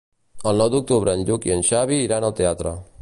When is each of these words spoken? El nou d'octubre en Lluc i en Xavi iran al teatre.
El 0.51 0.55
nou 0.61 0.71
d'octubre 0.75 1.13
en 1.17 1.21
Lluc 1.27 1.45
i 1.49 1.53
en 1.57 1.61
Xavi 1.69 2.01
iran 2.07 2.27
al 2.31 2.35
teatre. 2.41 2.77